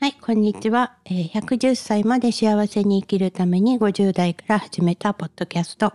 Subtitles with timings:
[0.00, 0.96] はい、こんにちは。
[1.06, 5.92] えー110歳まで幸せに生きるために50代から始めたポッドキャスト。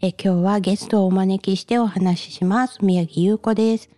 [0.00, 2.84] えー今日はゲストをお招きしてお話しします。
[2.84, 3.90] 宮城優子です。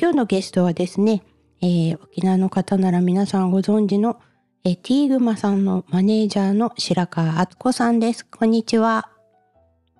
[0.00, 1.22] 今日のゲストはですね、
[1.62, 4.20] えー沖縄の方なら皆さんご存知の、
[4.64, 8.26] えーティーグマさんのマネージャーの白川敦子さんです。
[8.26, 9.10] こんにちは。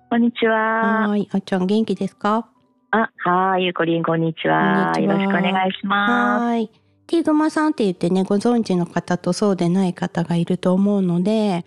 [0.09, 1.07] こんにちは。
[1.07, 2.49] はーい、あっちゃん元気ですか？
[2.91, 4.93] あ、はい、ゆうこりん、こんにちは。
[4.99, 6.71] よろしくお願いしまはーい。
[7.09, 11.63] ティーグマさんって言ってね、ご存知の方とそうでない方がいると思うので、えっ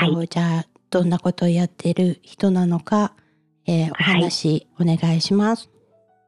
[0.00, 3.12] と、はじゃあ、どんなことをやってる人なのか、
[3.66, 5.64] えーお話、お願いします。
[5.64, 5.70] す。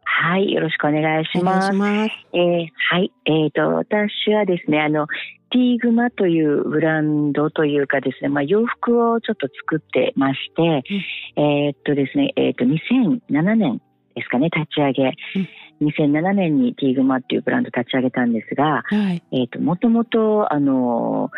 [0.05, 1.69] はい、よろしくお願いします。
[1.69, 2.12] します。
[2.34, 5.07] えーはい、えっ、と、私はですね、あの、
[5.51, 10.82] ティーグマというブランドというかですね、まあ、洋服をちょっと作ってまして、
[11.37, 13.80] えーっとですね、えーっと、2007年
[14.15, 15.15] ですかね、立ち上げ。
[15.80, 19.23] 2007年にティーグマっていうブランド立ち上げたんですが、はい。
[19.33, 21.30] えっ、と、もともと、あの、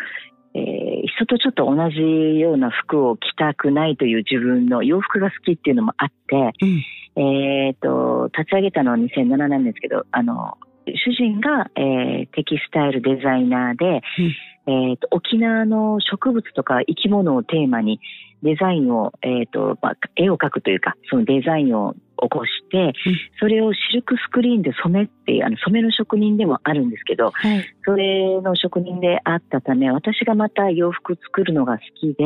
[0.53, 6.83] えー人とちょっと同じような服を着たくないという自分の洋服が好きっていうのもあって、うん。
[7.21, 10.57] えっ、と、立ち上げたのは2007年ですけど、あの、
[10.97, 14.01] 主人が、えーテキスタイルデザイナーで、
[14.67, 17.99] えっ、と、沖縄の植物とか生き物をテーマに
[18.43, 22.93] デザインを、えっ、と、まあ、絵を描くというか、そのデザインを起こして、
[23.39, 27.65] それをシルクスクリーンで染めっていう、あの、染めの職人でもあるんですけど、はい。
[27.83, 32.23] それの職人であったため、私がまた洋服作るのが好きで、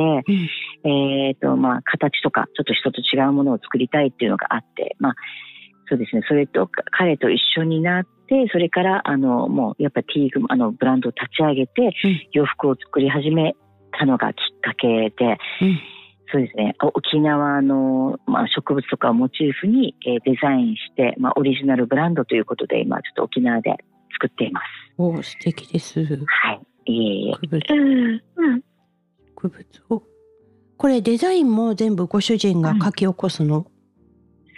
[0.84, 1.28] うん。
[1.28, 5.16] えっ、と、まあ、形とか、ちょっと人と違うものを作りたいっていうのがあって、まあ、
[5.88, 8.10] そうですね、それと、彼と一緒になって、
[8.52, 11.94] それから、あの、もう、やっぱりティーグ、あの、ブランドを立ち上げて、
[12.32, 13.56] 洋服を作り始め
[13.98, 15.80] たのがきっかけで、うん。
[16.32, 23.76] そうですね、お沖縄の、まあ、植物とかをモチーフに、えーデザインして、まあ、オリジナルブランドということで、今、ちょっと沖縄で
[24.14, 24.66] 作っています。
[24.98, 26.00] お素敵です。
[26.26, 26.92] はい。
[26.92, 27.34] いえいえ。
[27.34, 27.64] 植物、
[28.38, 28.64] うん。
[29.36, 30.04] 植物を。
[30.78, 33.68] これデザインも全部ご主人が書き起こすの、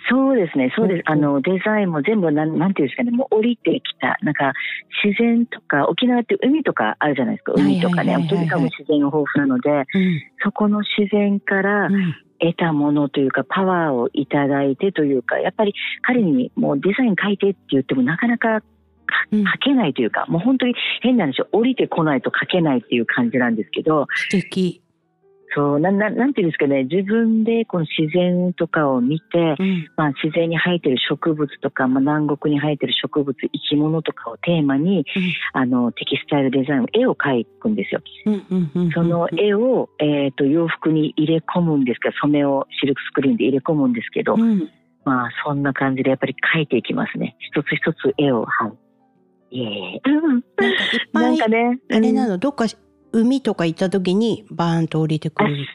[0.10, 1.04] そうですね、そうです。
[1.08, 4.54] うんあの、デザインも全部なん、なんていうんですかね、もう降りてきた、なんか、
[5.04, 9.86] 自然とか、沖縄って海とかあるじゃないですか、海とかね、とにかく自然が豊富なので、うん。
[10.44, 12.16] そこの自然からうん。
[12.38, 18.62] 得たものというか、パワーをいただいてというか、やっぱり彼にもうデザイン書いてって言ってもなかなか
[19.32, 24.82] うん書けないというか、もう本当に変な話、降りてこないと書けないっていう感じなんですけど、素敵。
[25.56, 29.88] そう、なん、なんなんていうんですかね、自分でこの自然とかを見て、うん。
[29.96, 35.06] まあ、自然に生えてる植物とか、まあ、南国に生えてる植物、生き物とかをテーマに、
[35.54, 38.02] あの、テキスタイルデザイン、絵を描くんですよ。
[38.26, 38.46] うん。
[38.52, 38.72] うん。
[38.76, 38.92] うん。
[38.92, 44.70] その絵を、えっ、と、洋服に入れ込むんですけど、染めをシルクスクリーンで入れ込むんですけど、うん。
[45.06, 47.38] まあ、そんな感じでやっぱり描いていきますね。
[47.40, 49.58] 一つ一つ絵を、はい。
[49.58, 50.02] いえいえ。
[50.04, 51.80] うんなんかいっぱないんかね。
[51.90, 52.66] あれなうんの、どっか
[53.16, 55.66] 海とか行った時にバーンと降りてくる？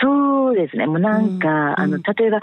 [0.00, 0.86] そうですね。
[0.86, 2.40] もうなんか、うんあの、例えば、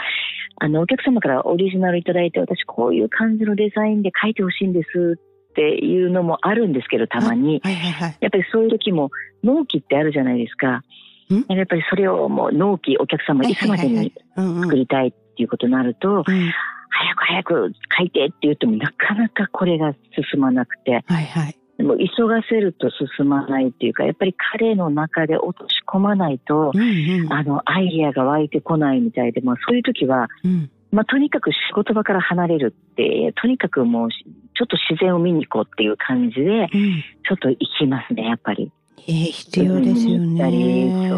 [0.57, 7.61] あの、お客様からオリジナルいただいて、私こういう感じのデザインで描いてほしいんですっていうのもあるんですけど、たまに。
[7.63, 8.17] はいはいはい。
[8.19, 9.11] やっぱりそういう時も、
[9.43, 10.83] 納期ってあるじゃないですか。
[11.31, 11.45] ん？
[11.47, 14.13] やっぱりそれをもう納期、お客様いつまでに。
[14.35, 16.51] 作りたいっていうことになると、うん。
[16.95, 19.95] 早く早く書いてって言ってもなかなかこれが
[20.31, 21.57] 進まなくて、はいはい。
[21.77, 27.33] でも急がせると進まないっていうか、やっぱり彼の中で落とし込まないと、うんうん。
[27.33, 30.69] あの、アイディアが湧いてこないみたいで、まあそういう時は、うん。
[30.91, 37.03] まあとにかく仕事場から離れるって、とにかくもう、ちょっと自然を見に行こうっていう感じで、うん。
[37.27, 38.71] ちょっと行きますね、やっぱり。
[39.07, 41.11] えー、必要ですよね。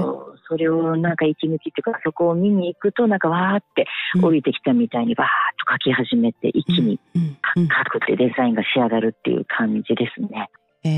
[0.47, 5.29] それをなんか息抜きっていうか、そこを見に行くと、なんかわーってうん降りてきたみたいにわーっ
[5.65, 6.99] と描き始めて、一気に。
[7.55, 10.49] 描くってデザインが仕上がるっていう感じですね。
[10.83, 10.89] え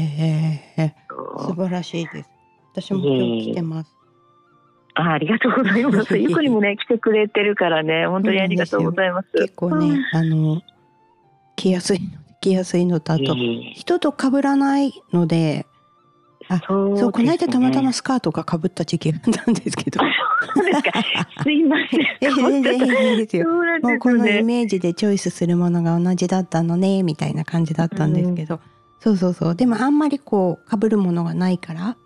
[0.77, 0.95] ーえ
[1.39, 2.29] 素晴らしいです。
[2.73, 3.97] 私も今日来てます。
[4.95, 6.17] あありがとうございます。
[6.17, 9.29] ゆくりもね、来てくれてるからね、本当にありがとうございます。
[9.33, 10.61] 結構ね、あの、
[11.55, 12.07] 着やすいの、
[12.41, 13.35] 着やすいのと、あと、
[13.73, 15.67] 人と被らないので、
[16.49, 16.99] あそうね。
[16.99, 19.99] そう、この間たまたまスカートが被った時期があったんですけど。
[20.55, 20.91] そうですか。
[21.43, 22.01] すいません。
[22.21, 23.45] え全然平気ですよ。
[23.45, 24.43] そうなんもうこのイ。
[24.43, 28.59] メージでチョイスするものが同じだったのねみたいな感じだったんですけど、
[28.99, 29.55] そうそうそう。
[29.55, 31.97] でもあんまりこう被るものがないから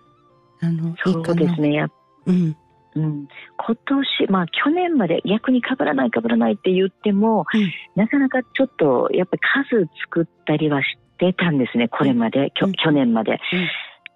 [0.62, 1.44] あのいそいかな。
[1.44, 1.88] うですね。
[2.26, 2.56] うん。
[2.94, 3.28] うん、
[3.58, 7.72] 今年、まあ去年まで逆に被らない被らないって言っても、うん。
[7.96, 12.74] なかなかちょっとやっぱり数作ったりはしてたんですね、これまで、きょうん。
[12.74, 13.40] 去年まで。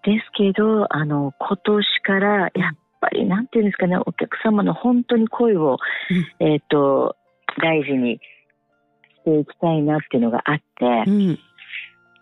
[0.06, 5.78] ですけど、あの、今年からやっぱりなんていうんですかね、お客様の本当に声を、
[6.40, 7.16] えっ、と、
[7.62, 8.20] 大事にし
[9.26, 11.40] ていきたいなっていうのがあって、うん。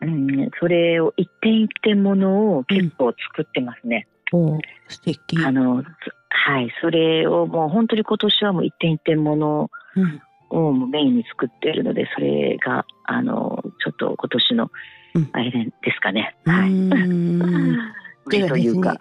[0.02, 4.08] うん、それを一点一点ものを結構作ってますね。
[4.34, 5.38] お素敵。
[5.46, 5.84] あの、
[6.30, 10.22] はい、それをもう本当に今年はもう一点一点ものうん。
[10.50, 14.70] をメインに作っているので、それが、あの、ちょっと今年の
[15.16, 16.36] うん、あれですかね。
[16.46, 16.70] うはい。
[16.70, 17.80] ーん
[18.26, 18.98] 売りというか。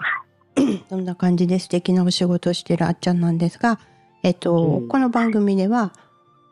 [0.90, 3.78] そんな感じで素敵なお仕事をしてるあっちゃんなんですが、
[4.22, 5.92] えっと、うんこの番組では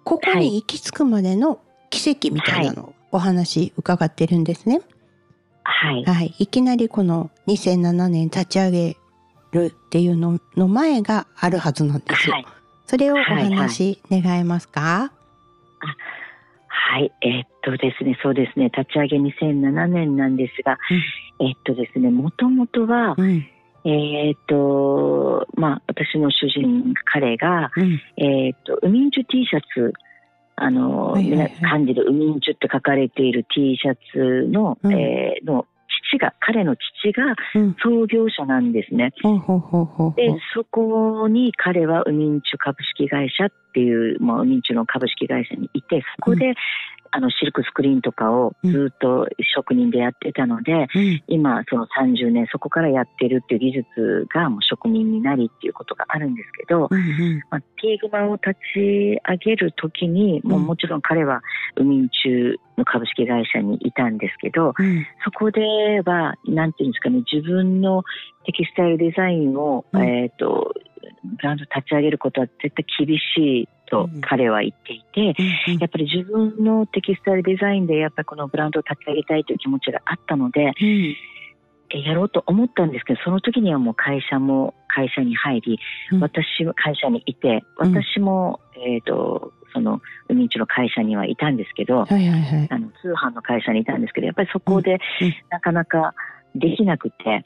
[0.05, 1.61] ここはいに行き着くまでの
[1.91, 4.81] 奇跡みたいなのをお話伺ってるんですね。
[5.63, 6.05] はい。
[6.05, 8.97] はい、いきなりこの2007年立ち上げ
[9.53, 12.35] るっていうのの前があるはずなんですよ。
[12.35, 12.47] はい。
[12.87, 14.81] それをおはいはい話願えますか？
[14.81, 15.97] はい。
[16.99, 20.79] えーっとですね、そうですね、立ち上げ2007年なんですが、
[21.41, 23.47] えーっとですね、もともとは、うん。
[23.85, 28.01] えーっと、まあ、私の主人、彼が、うん。
[28.17, 29.95] えーっと、ウミンチュ T シャツ、
[30.57, 31.53] あの、はいはいはい。
[31.61, 34.93] 皆漢字でウミンチュって書かれている T シャツの、うん。
[34.93, 35.67] えーの
[36.11, 37.77] 父が、彼の父がうん。
[37.83, 39.13] 創業者なんですね。
[39.23, 40.15] ほうほうほうほうほう。
[40.15, 46.55] で、そこに彼はウミンチュ株式会社っていう、まあ、ウミンチュの株式会社にいて、そこで、
[47.13, 51.23] あの、シルクスクリーンとかをずっと職人でやってたので、うん。
[51.27, 57.43] 今、その30年、そこからやってるっていう技術がもう職人になりっていうことがあるんですけど、うんうん。
[57.51, 60.67] まあ、ティーグマを立ち上げるときに、もううん。
[60.67, 61.43] もちろん彼は
[61.77, 65.07] ウミンチュの株式会社にいたんですけど、うん。
[65.25, 65.61] そこで
[66.05, 68.05] は、なんていうんですかね、自分の
[68.47, 70.03] テキスタイルデザインを、うん。
[70.03, 70.73] えっ、と、
[71.23, 75.35] ブランド立ち上げることは絶対厳しいとうん彼は言っていて、
[75.69, 81.17] うんやっぱり自分のテキスタイルデザインでやっぱりこのブランドを立ち上げたいという気持ちがあったので、うん。
[81.93, 85.79] えやろうと思ったんですけど、その時にはもう会社も会社に入り、
[86.13, 86.21] うん。
[86.21, 92.69] 私も会社にいて、うん私も、えっ、と、その、ウミンチュの会社にはいたんですけど、はいはいはい。
[92.71, 95.01] あの通販の会社にいたんですけど、やっぱりそこで
[95.51, 96.15] なかなか
[96.55, 97.45] できなくて、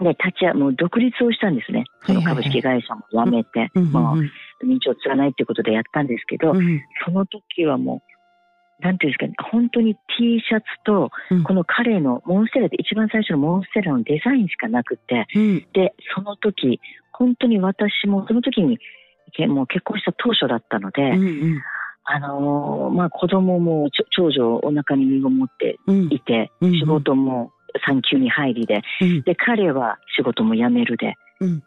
[0.00, 1.84] で、立ち会もう独立をしたんですね。
[2.06, 4.30] その株式会社も辞めて、うんう
[4.64, 8.02] 認知を継がないっていうことでやったんですけど、うんその時はも
[8.80, 15.66] う、なんていうんですかね、本当に T シャツとうん、この彼のモンステラで一番最初のモンステラのデザインしかなくて、うん。
[15.72, 16.80] で、その時、
[17.12, 18.78] 本当に私も、その時に、
[19.32, 21.62] けもう結婚した当初だったので、うん
[22.06, 26.12] あのーまあ子供も長女をお腹に身ごもってうん。
[26.12, 26.78] いて、うんうん。
[26.78, 27.50] 仕事も
[27.86, 29.22] 産休に入りで、うん。
[29.22, 31.62] で、彼は仕事も辞めるで、うん。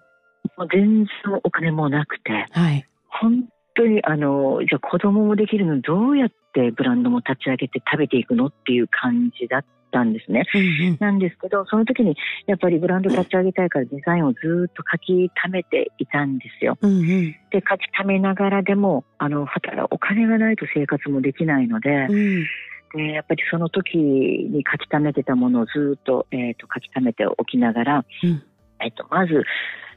[0.58, 1.08] もう全然
[1.44, 2.88] お金もなくて、はい。
[3.10, 3.46] 本
[3.76, 10.46] 当にあの、じゃあ子供もできるのにどうやってブランドも立ち上げて食べていくのっていう感じだったんですね。
[10.54, 10.98] うんうん。
[11.00, 12.16] なんですけど、その時に
[12.48, 16.78] やっぱりブランド立ち上げたいからデザインをずっと書き溜めていたんですよ。
[16.82, 17.32] うんうん。
[17.52, 22.46] で、書き溜めながらでも、あの、働お金がないと生活もできないので、うん
[22.94, 28.44] でやっぱりその時に書き溜めてたものをずっと,、えー、と書き溜めておきながら、うん
[28.80, 29.44] えっとまず、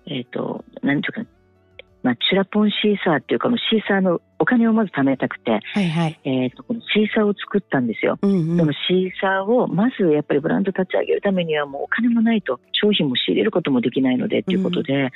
[0.07, 1.31] えっとなんていうか、
[2.03, 6.19] まあ、チュラポンシーサーっていうかシーサーのお金をまず貯めたくて、はいはい。
[6.25, 8.19] えっとこのシーサーを作ったんですよ。
[8.23, 15.11] うんうんでもシーサーをまずやっぱりブランド立ち上げるためにはもうお金もないと商品も仕入れることもできないのでっていうことで、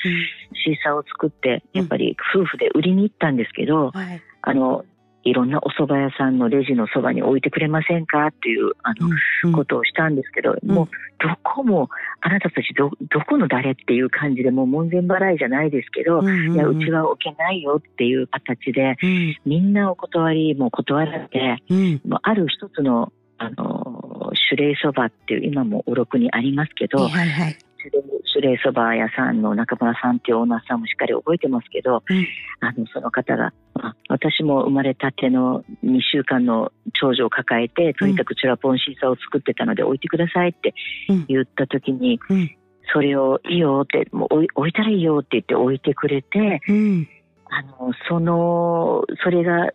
[0.62, 4.20] シーサーを作ってやっぱり夫婦で売りに行ったんですけど、はい。
[4.42, 4.84] あの
[5.24, 8.26] いろんなお蕎麦屋さんのレジのそばに置いてくれませんか？
[8.26, 9.08] っていうあの、
[9.44, 10.70] うんことをしたんですけど、ん。
[10.70, 10.88] もう
[11.18, 11.88] どこも
[12.20, 16.54] あなたたちどどこの誰っていう感じでもう門前払いじゃないですけど、うんうんうん。
[16.54, 19.36] いやうちは置けないよっていう形でうん。
[19.44, 22.00] みんなお断りも断られてうん。
[22.06, 27.58] もうある一つのあの種類そばっていう今もおろくにありますけど、はいはい
[27.92, 28.22] はい。
[28.32, 32.26] 種類そば屋さんの中村さんっていうオーナーさんもしっかり覚えてますけど、うん。
[32.60, 40.74] あのその方が、まあ私も生まれたての2週間の長女を抱えてとにかくチュラポンシーサーを作ってたので置いてくださいって
[41.08, 41.24] うん。
[41.28, 42.50] 言った時に、うん。
[42.92, 47.08] それをいいよってもう置い置いたらいいよって言って置いてくれてうん。
[47.46, 49.70] あのそのそれが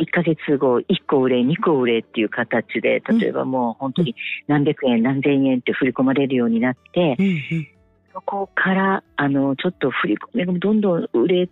[0.00, 4.14] 1ヶ月後1個売れ2個売れっていう形で例えばもう本当に
[4.46, 7.68] 何百円何千円って振り込まれるようになって、うん
[8.16, 11.50] そこから、あの、ちょっと振り込みがどんどん売れ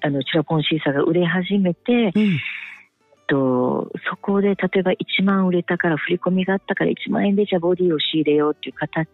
[0.00, 2.38] あの、チュラポンシーサーが売れ始めて、うん。
[3.28, 9.06] と、そこで例えば1万売れたから振り込みがあったから1万円でじゃあボディを仕入れようっていう形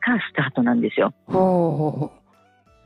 [0.00, 1.14] がスタートなんですよ。
[1.26, 2.12] ほ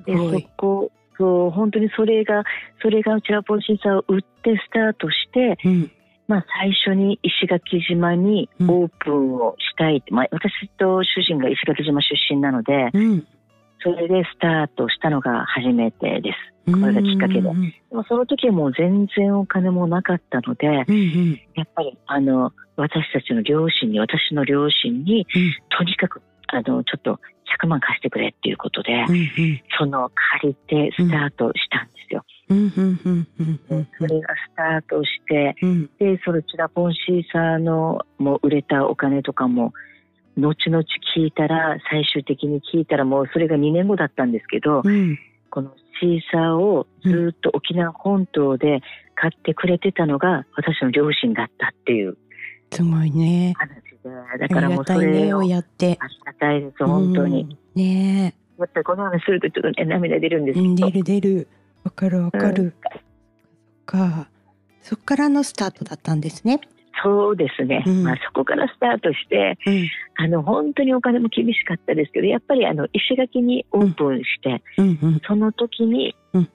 [0.00, 0.42] うで、はい。
[0.42, 2.44] そこ、そう、本当にそれが、
[2.80, 5.90] それがチュラポンシーサーを売ってスタートして、うん。
[6.28, 13.26] まあ最初に石垣島にオープンをしたいって、まあ私と主人が石垣島出身なので、うん。
[13.82, 16.72] それでスタートしたのが初めてです。
[16.72, 17.40] これがきっかけで。
[17.40, 21.40] うんでもその時はもう全然お金もなかったので、うんうん。
[21.54, 25.26] やっぱりあの私たちの両親に、私の両親に、
[25.70, 27.18] とにかくあのちょっと
[27.60, 29.60] 100万貸してくれっていうことで、うんうん。
[29.78, 32.24] その借りてスタートしたんですよ。
[33.98, 35.90] それがスタートして、うん。
[35.98, 39.72] で、そのチラポンシーサーのもう売れたお金とかも、
[40.36, 40.84] 後々
[41.16, 45.18] 聞いたら、最終的に聞いたらもうそれが2年後だったんですけど、うん。
[45.50, 48.80] このシーサーをずっと沖縄本島で
[49.14, 52.16] 買ってくれてたのが私の両親だったっていう。
[52.72, 53.54] すごいね。
[54.04, 55.98] 話で、あだからもうそれををやって。
[56.00, 57.42] ありがたいです、本当に。
[57.42, 57.82] うん。
[57.82, 60.54] ねやっぱりこの話するとちょっとね、涙出るんでえ。
[60.54, 60.74] すけど。
[60.74, 61.48] 出る出る。
[61.84, 62.62] わかるわかる。
[62.62, 62.72] うん
[63.88, 64.28] か。
[64.82, 66.60] そっからのスタートだったんですね。
[67.02, 69.88] そうですね、うんまあ、そこからスタートして、うん
[70.20, 76.48] あの本当にお金も厳しかったですけど、やっぱりあの石垣にオープンして、うんうんその時に、うん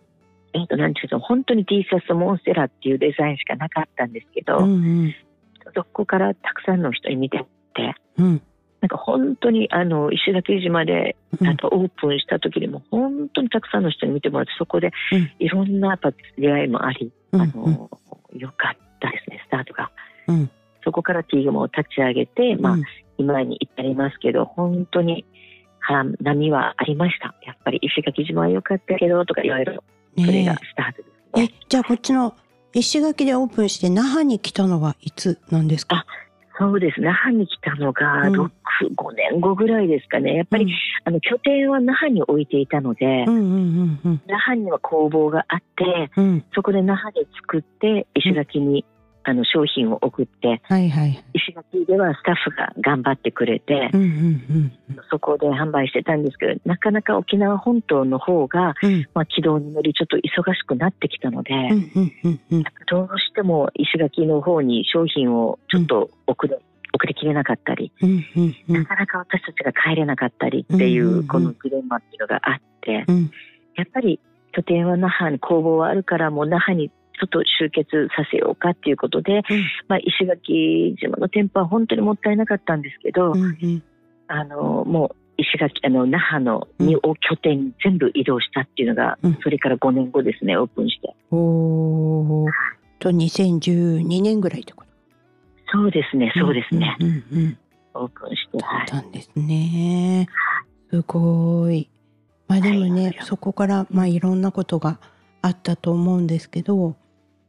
[0.54, 5.16] えっとなんていうの、本当に T シャツモンステラっていうデザインしかなかったんですけど、うんうん
[5.76, 8.42] そこからたくさんの人に見てって、うん
[8.82, 17.90] なんか本当にあの石垣島でうんあとオープンした時にも本当にたくさんの人に見てもらって、そこでうんいろんなやっぱ出会いもあり、うんあの、
[18.34, 19.90] よかったですね、スタートが。
[20.28, 20.50] うん
[20.84, 22.84] そこからティーグも立ち上げて、まあ、うん
[23.18, 25.24] 今に至りますけど、本当に、
[25.80, 27.36] は波はありました。
[27.46, 29.84] やっぱり石垣島は良かったけど、とかいろいろ、
[30.18, 31.40] それがねスタートですえ。
[31.42, 31.50] ね。
[31.52, 32.36] え、じゃあこっちの
[32.74, 36.06] 石垣でオープンして那覇に来たのはいつなんですか？
[36.60, 37.02] そうです。
[37.02, 38.50] 那覇に来たのが、うん6、
[38.96, 40.36] 5年後ぐらいですかね。
[40.36, 40.72] やっぱり、
[41.04, 46.46] あの、拠点は那覇に置いていたので、うんうんうんうん那覇には工房があって、うん。
[46.54, 48.86] そこで那覇で作って、石垣に、
[49.26, 51.24] あの、商品を送って、はいはい。
[51.34, 54.72] 石垣ではスタッフが頑張ってくれて、うんうん
[55.10, 58.94] そこで販売してたんですけど、なかなか沖縄本島の方が、うん。
[58.94, 62.64] うんまあ、軌道に乗りちょっと忙しくなってきたので、うんうんうんうん。
[62.90, 66.60] どうしても石垣の方に商品をちょっと送れ、
[66.94, 71.26] 送りきれなかったり、うんうんうなんかなか私たちが帰れなかったりっていうんうんうん。
[71.26, 73.32] う、このジレンマっていうのがあって、うん。
[73.76, 74.20] やっぱり
[74.54, 79.42] 拠点は那覇に工房はあるから、もう那覇にちょっと集結させようかっていうことで、
[79.88, 83.84] まあ、石垣島の店舗は本当にもったいなかったんですけど、うんうん。
[84.28, 89.40] あのもう石垣あの那覇のにを拠点に全部移動したっていうのが、うん。
[89.44, 91.16] それから5年後ですねオープンして。
[91.32, 92.52] おー。
[93.00, 94.90] と2012年ぐらいってこと
[95.72, 97.58] そうですねそうですね、うんうんうん。
[97.96, 98.86] オープンしてだはい。
[98.86, 100.28] ったんですね。
[100.90, 101.90] すごい。
[102.48, 105.00] まあでもね、はいそこからまあいろんなことが
[105.42, 106.96] あったと思うんですけど、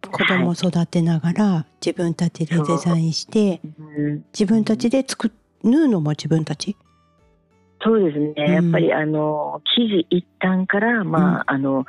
[0.07, 5.31] 子供育てながら自分たちでデザインして、うん自分たちで作っ
[5.63, 6.77] 縫うのも自分たち？
[7.83, 8.53] そうですね、うん。
[8.53, 11.87] やっぱりあの生地一旦から、まああの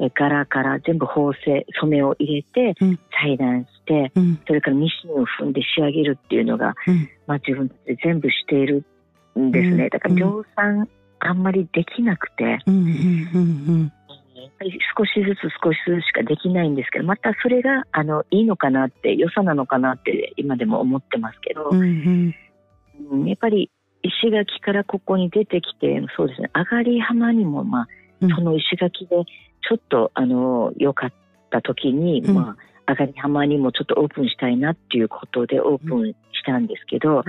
[0.00, 2.98] え柄から全部縫製染めを入れて、うん。
[3.20, 4.40] 裁断してうん。
[4.46, 7.08] それからミシンを踏んで仕上げるっていうのが、うん。
[7.26, 8.84] まあ、自分たちで全部している
[9.38, 9.88] んですね、うん。
[9.90, 12.98] だから量産あんまりできなくて、うんうんうんやっ
[13.30, 13.38] ぱ
[13.84, 13.97] り
[14.96, 22.34] 少しずつ少しずつしかできないんですけどまたそれがあのいいのかなって良さなのかなって今でも思ってますけどうんう、ん。
[23.10, 23.70] うんやっぱり
[24.02, 27.86] 石垣からここに出てきてそうですね上がり浜にも、ま
[28.20, 28.32] うん。
[28.32, 29.24] あ、その石垣で
[29.68, 31.12] ちょっとあの良かっ
[31.50, 32.34] た時に、うん。
[32.34, 36.14] まあ、上がり浜にもちょっとオープンしたいなっていうことでオープンし
[36.44, 37.22] たんですけど、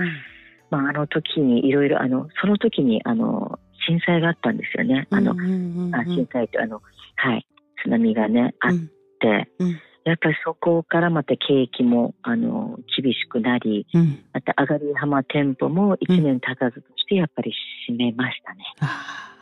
[0.70, 5.06] まあ、あの時にいろいろあのその時にあの震災があったんですよね。
[5.10, 6.80] あのうんうんうんあ震災とあの、
[7.22, 7.46] はい、
[7.82, 9.80] 津波がね、あっうんて、うん。
[10.04, 14.24] やっぱりそこからまた景気もあの厳しくなり、うん。
[14.32, 17.52] また上がり浜店舗も1年経たずとしてやっぱり
[17.86, 18.64] 閉めましたね。
[18.80, 19.34] あ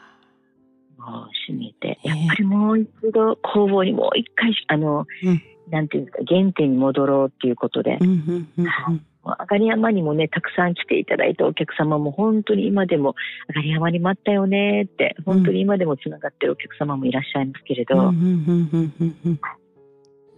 [0.99, 2.09] もう閉めて、ええ。
[2.09, 13.15] やっぱりもう一度工房にもう一回、あの、うんなんていうんですか、原点に戻ろうっていうことで、ーうんうんうんうんもう上がり山にもね、たくさん来ていただいたお客様も本当に今でも、
[13.49, 18.13] 上がり山に待ったよねって、本当に今でもつながってるお客様もいらっしゃいますけれど、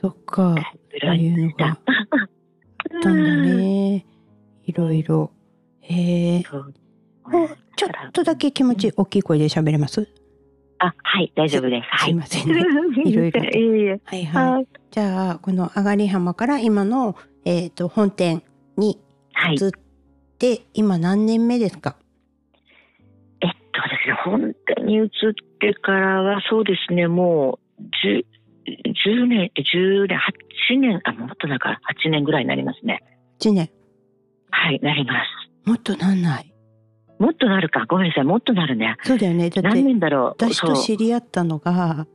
[0.00, 0.54] そっか、
[1.00, 1.78] そういうのがあっ
[3.02, 4.06] たんだね。
[4.64, 5.30] いろいろ。
[5.80, 6.42] へえ。
[6.42, 10.08] ちょっとだけ気持ち大きい声で喋れます？
[10.78, 11.86] あ、はい、大丈夫です。
[11.90, 12.08] はい。
[12.08, 12.60] すいませんね。
[13.04, 13.40] いろいろ
[14.04, 14.52] はいはい。
[14.52, 14.68] はい。
[14.90, 18.42] じゃあ、この上がり浜から今の、えっ、と、本店
[18.76, 18.98] に
[19.32, 19.54] はい。
[19.54, 19.70] 移っ
[20.38, 21.96] て、今何年目ですか？
[23.40, 25.08] えっとですね、本当に移っ
[25.60, 28.24] てからは、そうですね、もう、10、
[28.66, 30.18] 10年、10年、
[30.70, 33.02] 8年、あ、もっとなんか8年ぐらいになりますね。
[33.40, 33.70] ?1 年。
[34.50, 35.14] はい、なりま
[35.64, 35.68] す。
[35.68, 36.52] もっとなんない？
[37.18, 37.84] もっとなるか。
[37.86, 38.24] ごめんなさい。
[38.24, 38.96] もっとなるね。
[39.02, 39.50] そうだよね。
[39.50, 40.30] だっ何て、年だろう。
[40.30, 42.06] 私と知り合ったのが、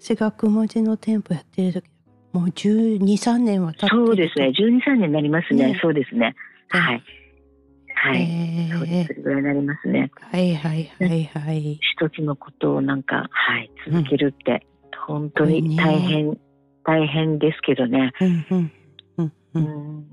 [0.00, 1.90] 私が雲地の店舗やってる時、
[2.32, 4.52] もう12、3年は経ってるそうですね。
[4.58, 5.72] 12、3年になりますね。
[5.72, 6.34] ねそうですね。
[6.68, 7.02] はい。
[7.94, 8.22] はい。
[8.22, 9.14] へそうです。
[9.14, 10.10] それぐらいになりますね。
[10.30, 11.78] はいはいはいはい。
[11.80, 14.66] 一つのことをなんか、はい、続けるって、
[15.06, 16.38] 本当に大変、
[16.84, 18.12] 大変ですけどね。
[18.20, 18.72] うんうん
[19.18, 19.32] うんう。
[19.54, 19.62] うん
[20.00, 20.06] ん。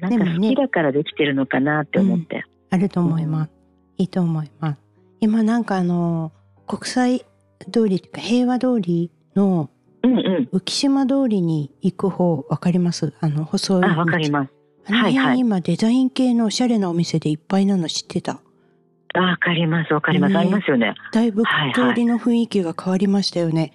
[0.00, 2.44] なんか好きだからできてるのかなって思って。
[2.70, 3.50] あると思います。
[3.98, 4.78] いいと思います。
[5.20, 6.32] 今なんかあの
[6.66, 7.26] 国際
[7.70, 9.68] 通りっていうか平和通りの
[10.02, 10.48] うんうん。
[10.52, 13.12] 浮島通りに行く方わかります？
[13.20, 14.52] あの細いあ、わかります。
[14.86, 18.40] あの辺、はいはい今デザイン系のおしゃれなお店でいっぱいなの知ってた？
[19.14, 20.32] あわかります、わかります。
[20.32, 20.94] ねありますよね。
[21.12, 21.42] だいぶ
[21.74, 23.72] 通りの雰囲気が変わりましたよね。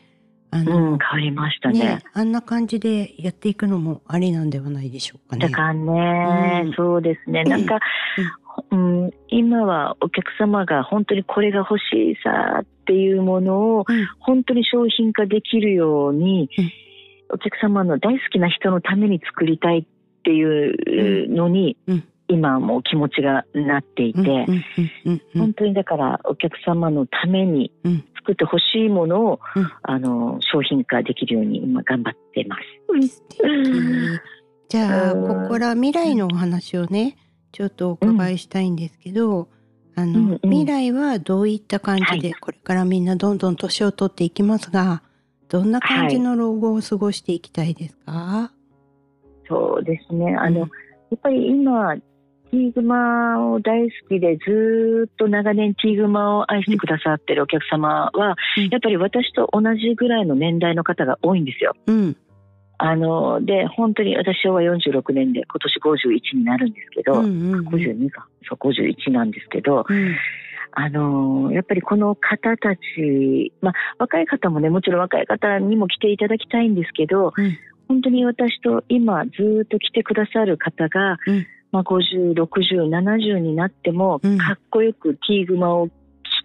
[0.52, 1.80] あうん、の、変わりましたね。
[1.80, 5.54] ねあんな感じでやっていくのもありなんではないでしょうかねだ。
[5.54, 7.44] からね、うんそうですね。
[7.44, 7.80] なんか、
[8.76, 8.78] う
[9.08, 14.06] ん、今はお客様が本当にこれが欲しいさっていうものをうん。
[14.20, 16.72] 本当に商品化できるように、うん。
[17.34, 19.86] お客様の大好きな人のために作りたいっ
[20.24, 22.04] ていうのに、うん。
[22.28, 24.22] 今もう気持ちがなっていて、
[25.36, 28.04] 本当にだからお客様のためにうん。
[28.18, 29.72] 作ってほしいものを、うん。
[29.84, 32.58] あの商品化できるように今頑張ってま
[33.08, 33.24] す。
[34.68, 35.28] じゃあうん。
[35.28, 37.16] ここから未来のお話をね
[37.56, 39.48] ちょっとお伺いしたいんですけど、
[39.96, 40.40] あの、うんうん。
[40.42, 45.04] 未来はどういった感じで、はこれからみんなどんどん年を取っていきますが
[45.48, 48.52] どんな感じの老後を過ごしていきたいですか、
[49.48, 50.36] そうですね。
[50.36, 50.70] あの、うん
[51.12, 58.68] やっぱり今、ティーグマを大好きで、ずーっと長年ティーグマを愛してくださってるお客様は、うん。
[58.70, 61.74] やっぱり私と同じぐらいの年代の方が多いんですよ。
[61.86, 62.18] うん
[62.78, 67.68] あの、で、本当に私昭和46年で今年51になるんですけど、うんうんうん。
[67.68, 70.16] 52か、そう、51なんですけど、うん。
[70.78, 77.58] あのやっぱりこの方たち、まあ、若い方もね、もちろん若い方にも来ていただきたいんですけど、うん。
[77.88, 81.48] 本当に私と今ずーっと来てくださる方が、うん。
[81.72, 84.38] まあ、50、60、70になっても、うん。
[84.38, 85.92] かっこよくティーグマを着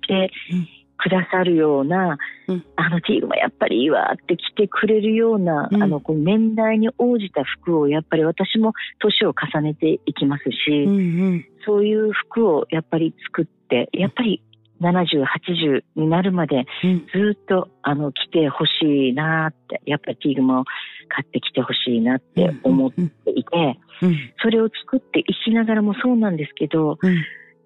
[0.06, 2.64] てうんくださるような、うん。
[2.76, 5.82] あのティーグマやっぱりいいわって着てくれるような、うん。
[5.82, 10.98] あのこう年代に応じた服をやっぱり私も年を重ねていきますし、うんう
[11.36, 11.46] ん。
[11.66, 14.42] そういう服をやっぱり作って、やっぱり
[14.80, 17.06] 70、80になるまでうん。
[17.12, 20.64] ずっとあの着てほしいなって、やっぱりティーグマを
[21.08, 23.02] 買ってきてほしいなって思って
[23.34, 24.16] いて、うん。
[24.42, 27.14] それを作っていきながらもそうなんですけど、うん。
[27.14, 27.20] や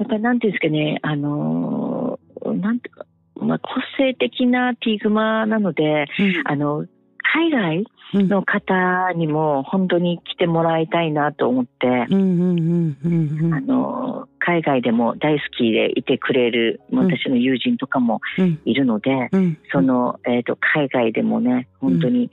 [0.05, 3.69] っぱりなんていうんですかね、あのーなんていうか、まあ、個
[3.99, 6.07] 性的なティーグマなので、
[6.45, 6.87] あの、
[7.35, 8.29] 海外うん。
[8.29, 13.55] の方にも本当に来てもらいたいなと思って、うんうんうんうんうん。
[13.55, 18.61] あの、海外でも大好きでいてくれる私の友人とかもうん。
[18.65, 19.59] いるので、うん。
[19.73, 22.31] その、えっ、と、海外でもね、本当に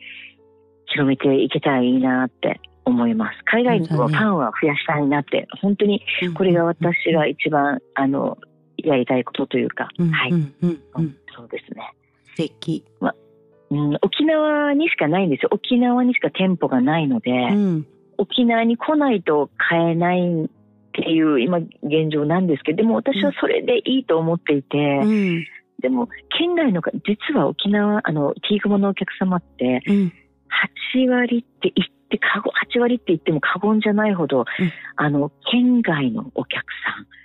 [0.85, 3.39] 広めていけたらいいなって思います。
[3.45, 6.01] 海外のファンは増やしたいなって、本当に
[6.35, 8.37] これが私が一番、あの、
[8.77, 11.17] やりたいことというか、うんはい、うんうんうん。
[11.36, 11.93] そうですね。
[12.36, 12.84] 素敵。
[13.71, 15.49] うん、沖縄にしかないんですよ。
[15.51, 17.88] 沖縄にしか店舗がないので、うん。
[18.17, 20.47] 沖縄に来ないと買えないっ
[20.93, 25.45] ていう今現状なんですけど、でも私はそれでいいと思っていて、うん。
[25.79, 30.13] でも県外のか、実は沖縄、あの、ティーグモのお客様って、うん。
[30.95, 34.45] 8割って言って、過言、8割って言っても過言じゃないほど、うん。
[34.97, 36.65] あの、県外のお客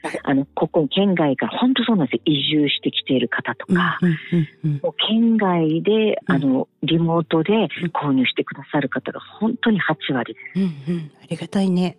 [0.02, 2.14] さん、あの、ここ、県外から、本当そうなんです。
[2.16, 2.22] よ。
[2.24, 4.16] 移住してきている方とか、うんうん
[4.64, 6.34] うんもう県外で、うん。
[6.34, 7.52] あの、リモートで
[7.92, 10.60] 購入してくださる方が本当に8割です。
[10.88, 11.98] うんうんありがたいね。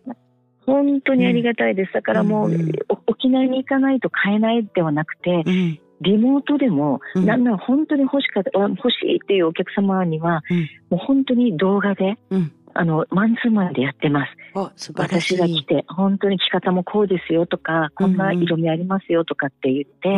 [0.65, 1.93] 本当にありがたいです。
[1.93, 5.80] だからもう、うんお沖縄に行かないと買えないではなくて、うん。
[6.02, 7.26] リモートでも、うん。
[7.26, 10.69] なんなら本当に欲しかった、あ欲しいっていうお客様には、うん。
[10.89, 14.31] もう本当に動画で、うんあの、マンツーマンでやってます。
[14.55, 15.37] あ素晴らしい。
[15.37, 20.09] 私が来て、本当に着方もこうですよとか、こんな色味ありますよとかって言って、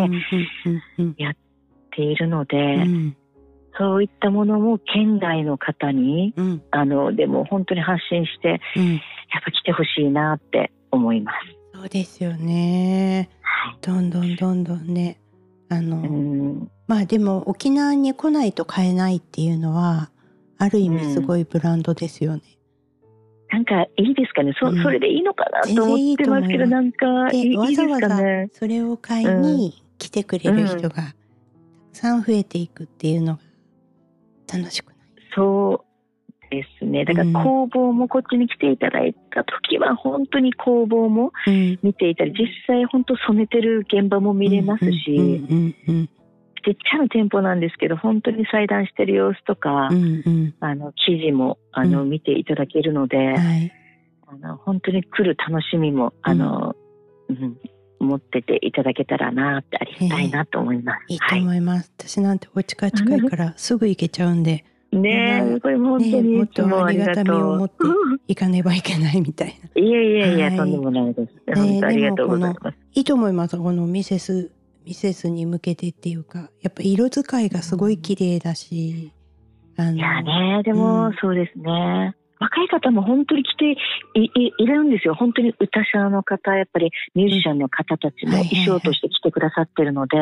[0.97, 1.15] うんっ
[1.91, 3.17] ているので、うん。
[3.77, 6.61] そういったものも県外の方に、うん。
[6.71, 8.93] あの、でも本当に発信して、うん。
[8.93, 9.01] やっ
[9.43, 11.31] ぱ来てほしいなって思いま
[11.73, 11.79] す。
[11.79, 13.29] そうですよね。
[13.41, 13.77] はい。
[13.81, 15.19] どんどんどんどんね。
[15.69, 20.09] あの、うん、まあでも沖縄に来ないと買えないっていうのは
[20.59, 22.43] ある意味すごいブランドですよね。
[23.51, 28.49] なんかいいですかね、そうんそれでいいのかなと思ってますけど、全なんかいいいいわですざわざかね。
[28.53, 31.15] それを買いに来てくれる人がたく
[31.93, 33.41] さん増えていくっていうのが
[34.53, 34.95] 楽しくない。
[35.33, 37.05] そうでですね。
[37.05, 41.31] だから工房もこっちに来ていただいた時は本当に工房も
[41.81, 45.41] 見ていたり、実際本当染めてる現場も見れますし、
[46.61, 53.71] ちっちゃな店舗なんですけど本当に裁断してる様子とか、うんうん、あの記事もあの、見ていただけるので、はい、
[54.27, 56.75] あの本当に来る楽しみもあの、
[57.29, 57.57] うん、
[57.99, 61.05] 持ってていただけたらなってありがたいなと思います。
[61.09, 61.91] いいと思います。
[61.97, 64.65] はい、私なんてお家から近いからすぐ行けちゃうんで。
[64.91, 67.75] ねえ、これ本当に、ね、もっとありがたみを持って
[68.27, 69.69] いかねばいけないみたいな。
[69.79, 71.33] いやいやいや、はい、とんでもないです。
[71.55, 72.77] 本当ありがとうございます。
[72.95, 73.57] いいと思います。
[73.57, 74.51] このミセス
[74.89, 79.13] ミセスに向けてっていうか、やっぱ色使いがすごい綺麗だし。
[79.77, 82.15] あのいやね、でも、そうですね。
[82.39, 83.73] 若い方も本当に来て
[84.15, 85.13] いいいるんですよ。
[85.13, 90.17] 本当に歌者の方、やっぱりミュージシャンの方たちも衣装として来てくださってるので、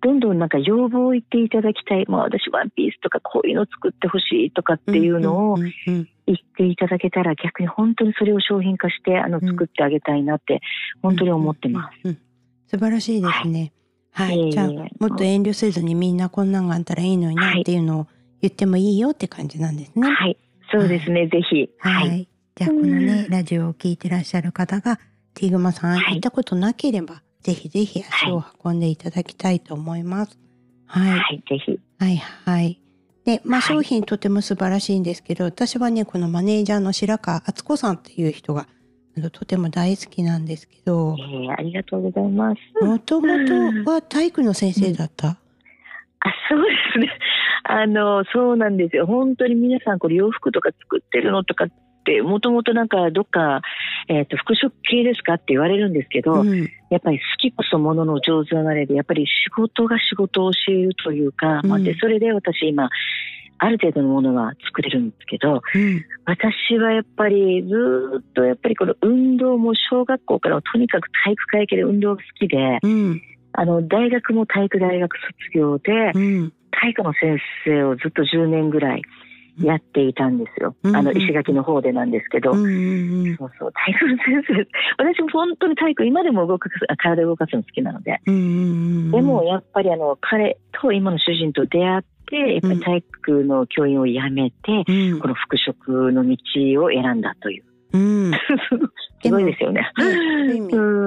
[0.00, 2.04] どんどんなんか要望を言っていただきたい。
[2.06, 10.60] まあ私ワンピースとかこういうの作ってほしいとかっていうのを言っていただけたら逆に本当にそれを商品化してあの作ってあげたいなって
[11.02, 12.25] 本当に思ってます。
[12.68, 13.72] 素晴らしいですね。
[14.10, 14.38] はい。
[14.40, 18.06] はい、じゃあ、もっと遠慮せずにみんなこんなんがあったらいいのになっていうのを
[18.40, 20.08] 言ってもいいよって感じなんですね。
[20.08, 20.36] はい。
[20.70, 21.68] そうですね、ぜひ。
[21.78, 22.28] はい。
[22.56, 24.98] じゃあ、このね、ラジオを聞いてらっしゃる方が、
[25.34, 30.38] ティグマさん行ったことなければ、ぜひぜひ足を運んでいただきたいと思います。
[30.86, 31.18] はい。
[31.18, 31.78] はい、ぜひ。
[31.98, 32.80] はいはい。
[33.24, 38.66] で、まあ商品とても素晴らしいんですけど、私はね、このマネージャーの白川敦子さんっていう人が、
[39.30, 41.16] とても大好きなんですけど。
[41.18, 42.84] えー、ありがとうございます。
[42.84, 43.28] もとも
[43.84, 45.36] とは体育の先生だった、うん、あ、
[46.48, 47.10] そうですね。
[47.64, 49.06] あの、そうなんですよ。
[49.06, 51.68] 本当に皆さんこれ洋服とか作ってるのとかっ
[52.04, 53.62] て、もともとなんかどっか、
[54.08, 62.88] えっ、ー、と、服飾系ですかって言われるんですけど、うん、やっぱり好きこそものの上手なれで、やっぱり仕事が仕事を教えるというか、うん、まあ、で、それで私今、
[63.58, 79.02] ある程度のものは作れるんですけど、うん、私はやっぱりずっとやっぱりこの運動も小学校からとにかく体育会系で運動が好きで、うん、あの大学も体育大学卒業で、うん、体育の先生をずっと10年ぐらい
[79.58, 80.76] やっていたんですよ。
[80.84, 82.52] あの、石垣の方でなんですけど。
[82.52, 82.62] そう
[83.58, 84.68] そう、体育の先生。
[84.98, 88.20] 私も本当に体育、今でも動く、体を動かすの好きなので。
[88.26, 96.36] でも、やっぱりあの、彼と今の主人と出会って、やっぱり体育の教員を辞めて、うん、この服飾の道
[96.84, 97.64] を選んだという。
[97.92, 98.32] うん、
[99.22, 99.90] すごいですよね。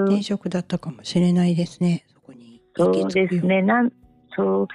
[0.07, 2.05] 転職だったかもしれないですね。
[2.07, 2.61] そこに。
[2.75, 3.61] そうですね。
[3.61, 3.91] なん、
[4.35, 4.67] そう。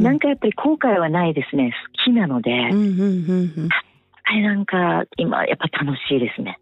[0.00, 1.72] なんかやっぱり後悔はないですね。
[1.96, 2.50] 好きなので。
[2.50, 3.68] うんうんうんうん
[4.24, 6.58] あれなんか今やっぱ楽しいですね。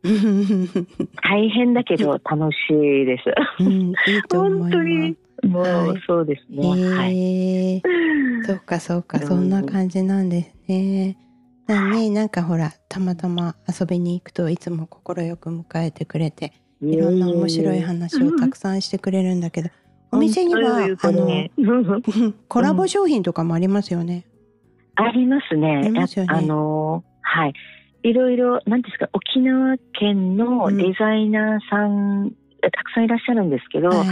[1.23, 3.63] 大変だけど楽しいです。
[3.63, 3.95] うん、いい
[4.31, 6.69] 本当にもうそうですね。
[6.69, 7.83] はい。
[8.47, 11.17] そうかそうか、そんな感じなんですね。
[11.67, 19.71] だね、なんかほら、たまたま遊びに行くといつも快く迎えてくれて、いろんな面白い話をたくさんしてくれるんだけど、
[20.13, 21.49] お店には、あの、
[22.49, 24.25] コラボ商品とかもありますよね。
[24.97, 25.77] ありますね。
[25.77, 26.31] ありますよね。
[26.33, 27.53] あの、はい。
[28.03, 34.07] いろいろ、なんですか、沖縄県のデザイナーさん、うん、たくさんいらっしゃるんですけど、はい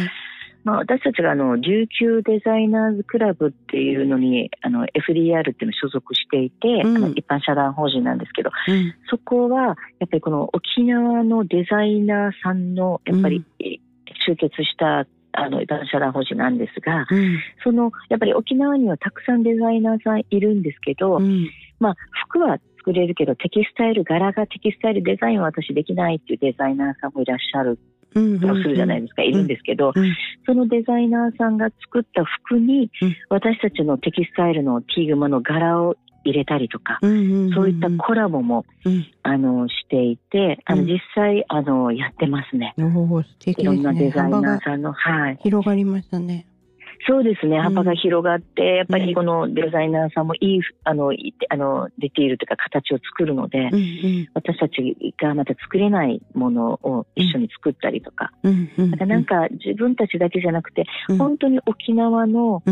[0.69, 13.47] まあ、私たちがあの琉球デザイナーズクラブっていうのにあの FDR っていうの所属していて、うん、あの一般社団法人なんですけど、うん、そこはやっぱりこの沖縄のデザイナーさんのやっぱり
[14.27, 21.19] 集結したあの一般社団法人なんですが、うん、そのやっぱり沖縄にはたくさんデザイナーさんいるんですけど、
[21.81, 21.97] まあ、
[22.29, 27.79] 服は作れるけどテキスタイル柄がテキスタイルデザインは私できないっていうデザイナーさんもいらっしゃる
[28.12, 28.21] と
[28.57, 29.92] するじゃないですか、いるんですけど、
[30.47, 32.90] そのデザイナーさんが作った服に、
[33.29, 37.11] 私たちのテキスタイルのティーグマの柄を入れたりとか、そう
[37.68, 38.64] いったコラボも、
[39.23, 42.75] あのしていて、あの実際あのやってますね。
[43.62, 46.47] いろんなデザイナーさんの、はい、広がりましたね。
[47.07, 51.13] そうですね、幅が広がって、やっぱりこのデザイナーさんもいい、あの、
[51.49, 60.87] あのディティールというか形を作るので、うんうん、私たちがまた作れないものを一緒に作ったりとか、うんうん、なんか自分たちだけじゃなくて、
[61.19, 62.63] 本当に沖縄の、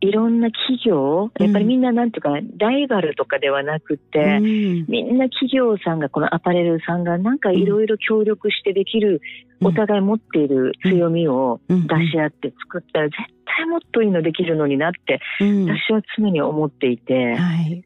[0.00, 4.42] いろんな企業、やっぱりみんななんていうか、ライバルとかではなくて、うん、
[4.88, 9.20] みんな企業さんが、このアパレルさんがなんかいろいろ協力してできる、
[9.62, 11.76] お互い持っている強みを出
[12.10, 17.84] し合って作ったら、絶対もっといいのできるのになって、私は常に思っていて、はい、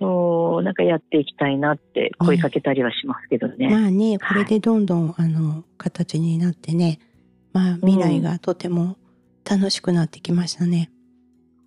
[0.00, 3.68] そう、なんかやっていきたいなって声かけたりはしますけどね。
[3.68, 6.98] まあね、これでどんどん、あの、形になってね、
[7.52, 8.96] まあ未来がとても
[9.48, 10.90] 楽しくなってきましたね。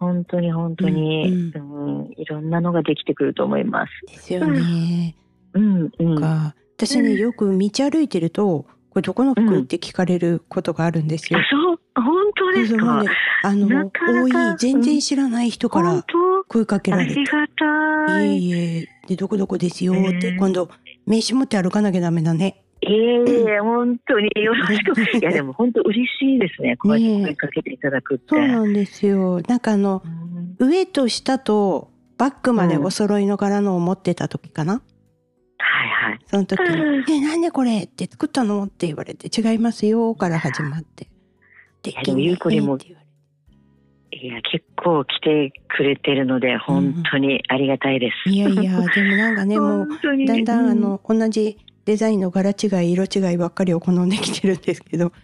[0.03, 3.91] 本当に本当に、うん、うん、いろんなのができてくると思います。
[4.07, 5.15] ですよね。
[5.53, 6.15] うん、うん。
[6.19, 11.39] か私ねよく道歩いてるとこれどこの服って聞かれることがあるんですよ。
[11.39, 13.03] あ、そう、本当ですか？
[13.03, 13.09] ね
[13.43, 17.47] あのなかなか多い全然知らない人から本声かけられてりが
[18.07, 18.37] たい。
[18.39, 20.69] いえいえでどこどこですよって、うん今度
[21.05, 22.63] 名刺持って歩かなきゃダメだね。
[22.83, 24.91] いえいえ、本当によろしく。
[25.17, 26.77] いや、でも本当嬉しいですね。
[26.77, 28.25] こうやって声かけていただくって。
[28.27, 29.41] そうなんですよ。
[29.47, 34.81] なんかあのうん上と下とバッグまでお揃いの柄のを持ってた時かな？
[35.57, 36.19] はいはい。
[36.27, 38.63] その時にうん「えなんでこれ?」って作ったの？
[38.63, 41.07] って言われて「違いますよ」から始まって
[41.83, 42.77] 「でやでもゆうこりんも
[44.11, 48.29] いや、結構来てくれてるので、本当にありがたいです。
[48.29, 49.87] いやいやでもなんかねもう
[50.25, 55.11] だんだんあうの同じデザインの柄違い色違いばっかりを好んできてるんですけど。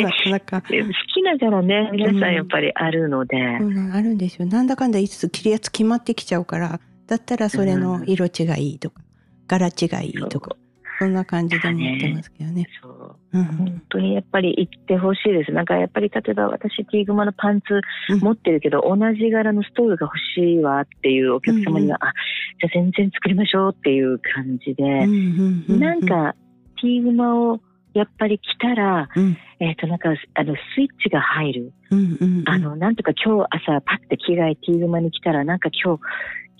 [0.00, 0.62] なかなか。
[0.62, 0.68] 好
[1.14, 4.46] きな柄ね、皆さんやっぱりあるので、そうなんあるんですよ。
[4.46, 9.02] なんだかんだいつつ着るやつ決まってきちゃうからだったらそれの色違いとか
[9.48, 10.56] 柄違いとか
[11.02, 12.68] そんな感じで持ってますけどね。
[12.80, 13.16] そう。
[13.32, 13.44] うん。
[13.44, 15.52] 本当にやっぱり言ってほしいです。
[15.52, 22.12] なんかやっぱり例えば私ティーグマのパンツうん持ってるけど、同じ柄のストールが欲しいわっていうお客様には、あ、
[22.60, 26.34] じゃあ全然作りましょうっていう感じで、うんうんうんなんか
[26.80, 27.60] ティーグマを
[27.94, 29.36] やっぱり着たら、うん。
[29.60, 31.72] えっ、となんかあのスイッチが入る。
[31.90, 32.48] うんうんうん。
[32.48, 36.02] あの、なんとか今日朝パッて着替えティーグマに来たら、なんか今日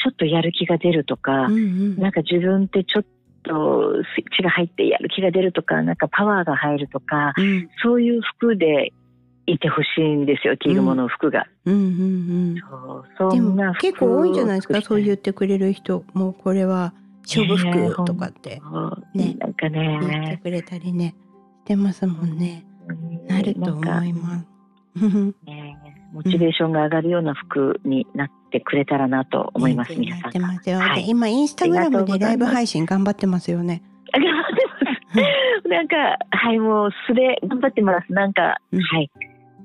[0.03, 1.99] ちょっとやる気が出るとか、うんうん。
[1.99, 3.05] なんか自分ってちょっ
[3.43, 7.69] とスイッチが入ってやる気が出るとか、なんかパワーが入るとか、うん。
[7.83, 8.93] そういう服で
[9.47, 11.47] いてほしいんですよ、ティーグモの服が。
[11.65, 11.75] うん。
[11.75, 12.57] うん
[13.19, 16.05] そううん、でも結構多いんじゃないですかそうう言ってくれる人。
[16.15, 18.61] もうこれは勝負服とかって。
[19.15, 19.35] ね。
[19.39, 21.15] なんか言ってね、くれたりね
[21.65, 22.65] してますもんね。
[22.89, 23.27] うん。
[23.27, 24.47] なると思います。
[26.13, 30.33] モチベーションが上がるような服になってくれたらなと思います、皆さん
[31.07, 33.83] 今インスタグラムでライブ配信頑張ってますよね。
[34.13, 35.69] あ頑張ってます。
[35.69, 35.97] なんか、
[36.31, 38.13] はい、もう素で頑張ってます。
[38.13, 39.11] なんか、うんはい。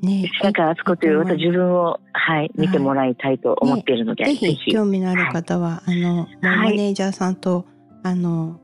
[0.02, 7.66] ねなんか、あつこという、また自分を、はい、見てもらいたいと思っているので、ぜひ興味のある方は、あのマはいネージャーさんと
[8.04, 8.60] あの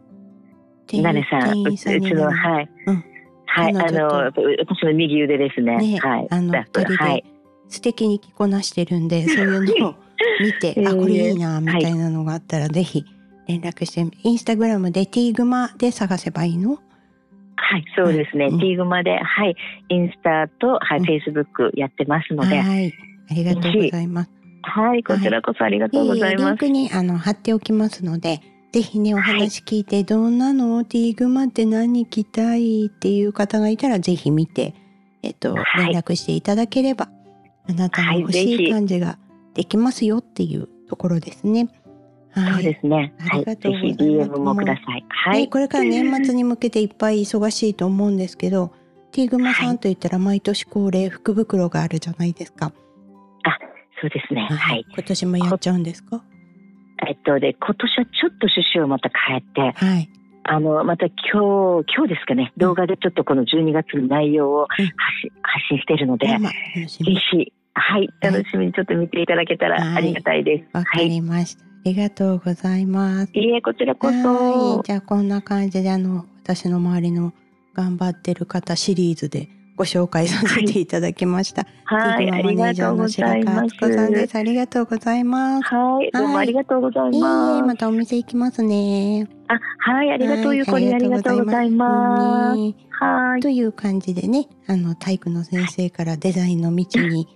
[0.88, 2.70] 店員さん、うちの、はい。
[2.88, 3.04] うん
[3.46, 5.78] はい、あの、私の右腕ですね。
[5.78, 6.28] ね、はい。
[6.32, 7.24] あの二人で。
[7.68, 9.96] 素敵に着こなしてるんで、そういうのを
[10.42, 13.06] 見て、えーあこれいいなみたいなのがあったら、ぜひ
[13.48, 16.80] 連絡してインスタグラムでティーグマで探せばいいの？
[17.56, 18.48] はい、そうですね。
[18.52, 18.60] うん。
[18.60, 19.56] ティーグマで、はい、
[19.90, 21.06] インスタと、はい、うん。
[21.06, 22.94] フェイスブックやってますので、はい。
[23.30, 24.32] ありがとうございます。
[24.64, 26.46] はい、こちらこそありがとうございます。
[26.46, 28.42] リンクにあの貼っておきますので、
[28.72, 30.84] ぜひねお話聞いて、どんなの？
[30.84, 34.74] ティーグマって何着たいっていう方がいたらぜひ見て、
[35.22, 35.94] えっとはい。
[35.94, 37.10] 連絡していただければ、
[37.70, 39.18] あなたの欲しい感じが
[39.54, 41.68] できますよっていうところですね。
[42.32, 43.14] はそうですね。
[43.32, 45.06] ありがとうございひます DM もください。
[45.10, 45.50] はねい。
[45.50, 48.72] これから年末に向けていっぱい忙しいと思うんですけど、
[49.12, 52.72] ティーグマさんといったら毎年恒例福袋があるじゃないですか。
[54.02, 54.42] そうですね。
[54.52, 54.86] はい。
[54.94, 56.24] 今年もやっちゃうんですか？
[57.08, 60.10] えっと、で、今年はちょっと趣旨をまた変えて、はい。
[60.44, 61.14] あの、また今
[61.84, 64.96] 日、今日ですかね、動画でちょっとこの12月の内容を発うん信,、
[65.42, 66.38] 発信しているので、ぜ
[67.00, 67.16] み。
[67.16, 70.66] ひ、はい、楽しみにちょっと見ていただけたはいらありがたいです。
[70.74, 71.10] わかはい。
[71.10, 71.64] りました。
[71.64, 73.32] ありがとうございます。
[73.34, 74.84] いいえ、こちらこはそい。。
[74.84, 77.34] じゃあこんな感じであの私の周りの
[77.74, 81.66] 頑張ってる方シリーズでご紹介させていただきました。
[81.86, 84.36] はい、ありがとうございます。
[84.36, 85.66] ありがとうございます。
[85.76, 87.64] はい、どうもありがとうございます。
[87.64, 89.28] またお店行きますね。
[89.48, 92.58] あ、はい、ありがとう、ゆうこりん、ありがとうございます。
[92.62, 93.42] ねはい。
[93.42, 97.28] という感じでね、あの体育の先生からデザインの道に、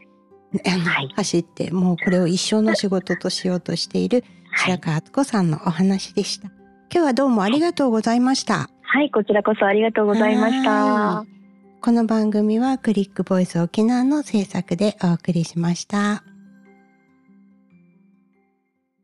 [1.15, 4.23] 走って、もうこれを一生の仕事としようとしている
[4.55, 6.49] 白川敦子さんのお話でした。
[6.91, 8.69] 今日はどうもありがとうございました。
[8.81, 10.71] はい、こちらこそありがとうございました。
[10.71, 11.37] はい
[11.79, 16.23] この番組はクリックボイス沖縄の制作でお送りしました。